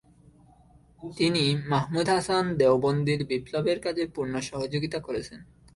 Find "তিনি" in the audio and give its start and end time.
1.17-1.43